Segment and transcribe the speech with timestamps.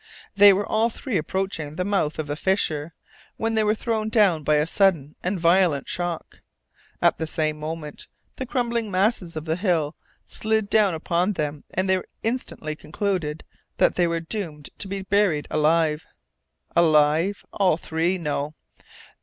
[0.35, 2.95] They were all three approaching the mouth of the fissure,
[3.37, 6.41] when they were thrown down by a sudden and violent shock.
[7.03, 9.95] At the same moment the crumbling masses of the hill
[10.25, 13.43] slid down upon them, and they instantly concluded
[13.77, 16.07] that they were doomed to be buried alive.
[16.75, 18.17] Alive all three?
[18.17, 18.55] No!